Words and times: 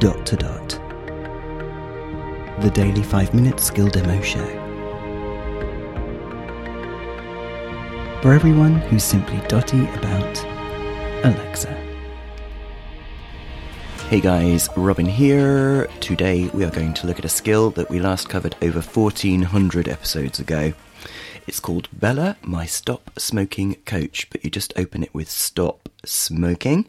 Dot 0.00 0.24
to 0.24 0.36
Dot. 0.36 0.68
The 2.62 2.70
daily 2.70 3.02
5 3.02 3.34
minute 3.34 3.60
skill 3.60 3.86
demo 3.88 4.18
show. 4.22 4.46
For 8.22 8.32
everyone 8.32 8.76
who's 8.76 9.04
simply 9.04 9.46
dotty 9.46 9.82
about 9.90 10.42
Alexa. 11.22 11.74
Hey 14.08 14.22
guys, 14.22 14.70
Robin 14.74 15.04
here. 15.04 15.86
Today 16.00 16.48
we 16.54 16.64
are 16.64 16.70
going 16.70 16.94
to 16.94 17.06
look 17.06 17.18
at 17.18 17.26
a 17.26 17.28
skill 17.28 17.68
that 17.72 17.90
we 17.90 18.00
last 18.00 18.30
covered 18.30 18.56
over 18.62 18.80
1400 18.80 19.86
episodes 19.86 20.40
ago. 20.40 20.72
It's 21.46 21.60
called 21.60 21.90
Bella, 21.92 22.38
my 22.40 22.64
stop 22.64 23.10
smoking 23.18 23.74
coach, 23.84 24.30
but 24.30 24.42
you 24.44 24.50
just 24.50 24.72
open 24.78 25.02
it 25.02 25.12
with 25.12 25.30
stop 25.30 25.90
smoking. 26.06 26.88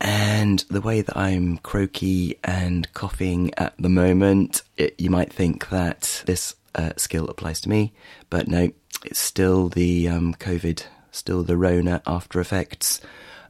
And 0.00 0.64
the 0.70 0.80
way 0.80 1.00
that 1.02 1.16
I'm 1.16 1.58
croaky 1.58 2.38
and 2.44 2.92
coughing 2.94 3.52
at 3.56 3.74
the 3.78 3.88
moment, 3.88 4.62
it, 4.76 4.94
you 4.98 5.10
might 5.10 5.32
think 5.32 5.70
that 5.70 6.22
this 6.26 6.54
uh, 6.74 6.92
skill 6.96 7.28
applies 7.28 7.60
to 7.62 7.68
me, 7.68 7.92
but 8.30 8.46
no, 8.46 8.70
it's 9.04 9.18
still 9.18 9.68
the 9.68 10.08
um, 10.08 10.34
COVID, 10.34 10.84
still 11.10 11.42
the 11.42 11.56
Rona 11.56 12.00
after 12.06 12.40
effects. 12.40 13.00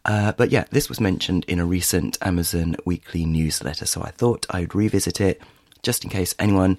Uh, 0.05 0.33
but 0.33 0.51
yeah, 0.51 0.65
this 0.71 0.89
was 0.89 1.01
mentioned 1.01 1.45
in 1.47 1.61
a 1.61 1.67
recent 1.67 2.17
Amazon 2.23 2.77
weekly 2.87 3.27
newsletter, 3.27 3.85
so 3.85 4.03
I 4.03 4.11
thought 4.11 4.47
I'd 4.49 4.75
revisit 4.75 5.21
it 5.21 5.43
just 5.83 6.03
in 6.03 6.11
case 6.11 6.35
anyone 6.39 6.79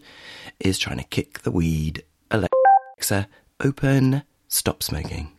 is 0.59 0.79
trying 0.79 0.97
to 0.97 1.03
kick 1.03 1.39
the 1.41 1.51
weed. 1.51 2.03
Alexa, 2.31 3.27
open 3.59 4.23
Stop 4.47 4.81
Smoking. 4.81 5.31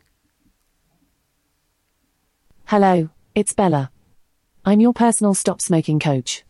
Hello, 2.65 3.09
it's 3.35 3.51
Bella. 3.51 3.91
I'm 4.63 4.79
your 4.79 4.93
personal 4.93 5.33
stop 5.33 5.59
smoking 5.59 5.99
coach. 5.99 6.43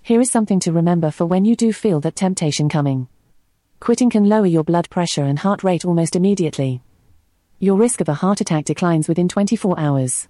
Here 0.00 0.20
is 0.20 0.30
something 0.30 0.60
to 0.60 0.72
remember 0.72 1.10
for 1.10 1.26
when 1.26 1.44
you 1.44 1.56
do 1.56 1.72
feel 1.72 1.98
that 2.02 2.14
temptation 2.14 2.68
coming. 2.68 3.08
Quitting 3.80 4.10
can 4.10 4.28
lower 4.28 4.46
your 4.46 4.62
blood 4.62 4.88
pressure 4.90 5.24
and 5.24 5.40
heart 5.40 5.64
rate 5.64 5.84
almost 5.84 6.14
immediately. 6.14 6.82
Your 7.58 7.76
risk 7.76 8.00
of 8.00 8.08
a 8.08 8.14
heart 8.14 8.40
attack 8.40 8.66
declines 8.66 9.08
within 9.08 9.28
24 9.28 9.76
hours. 9.76 10.28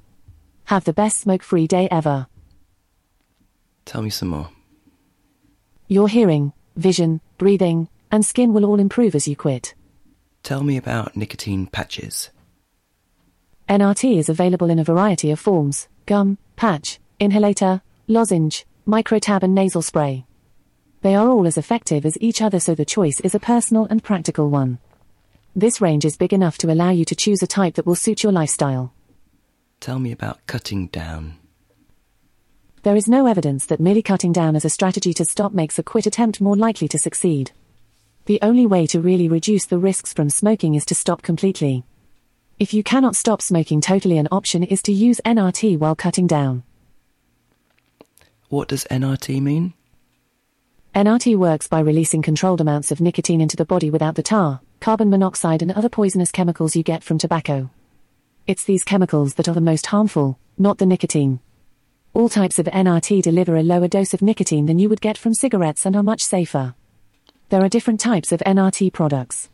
Have 0.65 0.85
the 0.85 0.95
best 0.95 1.19
smoke 1.19 1.43
free 1.43 1.67
day 1.67 1.87
ever. 1.91 2.29
Tell 3.85 4.01
me 4.01 4.09
some 4.09 4.29
more. 4.29 4.49
Your 5.89 6.09
hearing, 6.09 6.55
vision, 6.77 7.21
breathing, 7.37 7.91
and 8.11 8.25
skin 8.25 8.55
will 8.55 8.65
all 8.65 8.81
improve 8.81 9.15
as 9.15 9.29
you 9.29 9.37
quit. 9.37 9.75
Tell 10.43 10.63
me 10.63 10.79
about 10.79 11.15
nicotine 11.15 11.67
patches. 11.67 12.31
NRT 13.69 14.17
is 14.17 14.31
available 14.31 14.71
in 14.71 14.79
a 14.79 14.85
variety 14.85 15.31
of 15.31 15.39
forms 15.39 15.89
gum, 16.07 16.37
patch, 16.57 16.99
inhalator, 17.23 17.81
lozenge, 18.09 18.67
microtab, 18.85 19.45
and 19.45 19.55
nasal 19.55 19.81
spray. 19.81 20.27
They 21.03 21.15
are 21.15 21.29
all 21.29 21.47
as 21.47 21.57
effective 21.57 22.05
as 22.05 22.19
each 22.21 22.43
other, 22.43 22.59
so 22.59 22.75
the 22.75 22.85
choice 22.85 23.21
is 23.21 23.35
a 23.35 23.41
personal 23.41 23.87
and 23.87 24.03
practical 24.03 24.51
one. 24.51 24.79
This 25.55 25.81
range 25.81 26.05
is 26.05 26.17
big 26.17 26.33
enough 26.33 26.59
to 26.59 26.73
allow 26.73 26.91
you 26.91 27.05
to 27.05 27.15
choose 27.15 27.41
a 27.41 27.47
type 27.47 27.75
that 27.75 27.87
will 27.87 27.95
suit 27.95 28.25
your 28.25 28.33
lifestyle. 28.33 28.93
Tell 29.79 30.01
me 30.01 30.11
about 30.11 30.45
cutting 30.49 30.89
down. 30.89 31.39
There 32.83 32.97
is 32.97 33.07
no 33.07 33.27
evidence 33.27 33.67
that 33.67 33.79
merely 33.79 34.03
cutting 34.03 34.33
down 34.33 34.57
as 34.57 34.65
a 34.65 34.71
strategy 34.71 35.15
to 35.15 35.25
stop 35.25 35.53
makes 35.53 35.79
a 35.79 35.85
quit 35.85 36.07
attempt 36.07 36.41
more 36.41 36.57
likely 36.57 36.89
to 36.89 36.99
succeed. 36.99 37.53
The 38.25 38.41
only 38.43 38.67
way 38.67 38.87
to 38.89 39.01
really 39.01 39.29
reduce 39.29 39.67
the 39.67 39.79
risks 39.79 40.13
from 40.13 40.29
smoking 40.29 40.75
is 40.75 40.85
to 40.87 40.97
stop 40.97 41.23
completely. 41.23 41.85
If 42.59 42.75
you 42.75 42.83
cannot 42.83 43.15
stop 43.15 43.43
smoking 43.43 43.81
totally, 43.81 44.19
an 44.19 44.29
option 44.33 44.65
is 44.65 44.83
to 44.83 44.93
use 44.93 45.21
NRT 45.25 45.79
while 45.79 45.95
cutting 45.95 46.27
down. 46.27 46.65
What 48.53 48.69
does 48.69 48.85
NRT 48.91 49.41
mean? 49.41 49.73
NRT 50.95 51.39
works 51.39 51.69
by 51.69 51.81
releasing 51.81 52.21
controlled 52.21 52.61
amounts 52.61 52.93
of 52.93 53.01
nicotine 53.01 53.41
into 53.41 53.57
the 53.57 53.65
body 53.65 53.89
without 53.89 54.15
the 54.15 54.23
tar, 54.23 54.61
carbon 54.79 55.09
monoxide, 55.09 55.63
and 55.63 55.73
other 55.73 55.89
poisonous 55.89 56.31
chemicals 56.31 56.77
you 56.77 56.83
get 56.83 57.03
from 57.03 57.17
tobacco. 57.17 57.71
It's 58.47 58.63
these 58.63 58.85
chemicals 58.85 59.37
that 59.37 59.49
are 59.49 59.55
the 59.55 59.63
most 59.63 59.87
harmful, 59.87 60.39
not 60.59 60.77
the 60.77 60.85
nicotine. 60.85 61.41
All 62.13 62.29
types 62.29 62.59
of 62.59 62.67
NRT 62.67 63.23
deliver 63.23 63.57
a 63.57 63.63
lower 63.63 63.89
dose 63.89 64.13
of 64.13 64.21
nicotine 64.21 64.67
than 64.67 64.79
you 64.79 64.91
would 64.91 65.01
get 65.01 65.17
from 65.17 65.33
cigarettes 65.33 65.87
and 65.87 65.97
are 65.97 66.03
much 66.03 66.21
safer. 66.21 66.75
There 67.49 67.65
are 67.65 67.71
different 67.71 68.01
types 68.01 68.33
of 68.33 68.41
NRT 68.41 68.93
products. 68.93 69.49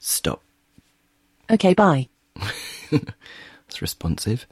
Stop. 0.00 0.42
Okay, 1.48 1.72
bye. 1.72 2.08
It's 3.68 3.80
responsive. 3.80 4.48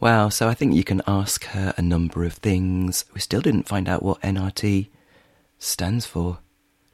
Wow, 0.00 0.28
so 0.28 0.48
I 0.48 0.54
think 0.54 0.74
you 0.74 0.84
can 0.84 1.02
ask 1.06 1.44
her 1.46 1.72
a 1.76 1.82
number 1.82 2.24
of 2.24 2.34
things. 2.34 3.04
We 3.14 3.20
still 3.20 3.40
didn't 3.40 3.68
find 3.68 3.88
out 3.88 4.02
what 4.02 4.20
NRT 4.20 4.88
stands 5.58 6.04
for. 6.04 6.38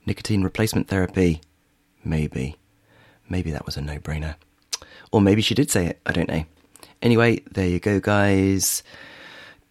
Nicotine 0.07 0.43
replacement 0.43 0.89
therapy. 0.89 1.41
Maybe. 2.05 2.57
Maybe 3.29 3.51
that 3.51 3.67
was 3.67 3.77
a 3.77 3.81
no 3.81 3.99
brainer. 3.99 4.37
Or 5.13 5.21
maybe 5.21 5.43
she 5.43 5.55
did 5.55 5.71
say 5.71 5.87
it, 5.87 6.01
I 6.07 6.13
don't 6.13 6.29
know. 6.29 6.45
Anyway, 7.03 7.43
there 7.51 7.67
you 7.67 7.81
go, 7.81 8.01
guys. 8.01 8.83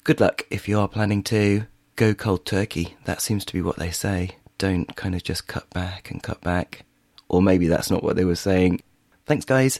Good 0.04 0.20
luck 0.20 0.46
if 0.50 0.68
you 0.68 0.80
are 0.80 0.88
planning 0.88 1.24
to 1.24 1.66
go 1.96 2.14
cold 2.14 2.46
turkey. 2.46 2.96
That 3.06 3.22
seems 3.22 3.46
to 3.46 3.54
be 3.54 3.62
what 3.62 3.78
they 3.78 3.92
say. 3.92 4.38
Don't 4.58 4.96
kind 4.96 5.14
of 5.14 5.24
just 5.24 5.48
cut 5.48 5.70
back 5.70 6.10
and 6.10 6.24
cut 6.24 6.42
back. 6.42 6.86
Or 7.28 7.42
maybe 7.42 7.68
that's 7.68 7.92
not 7.92 8.04
what 8.04 8.16
they 8.16 8.26
were 8.26 8.36
saying. 8.36 8.82
Thanks, 9.26 9.46
guys. 9.46 9.80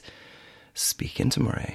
Speak 0.72 1.18
in 1.18 1.30
tomorrow. 1.30 1.74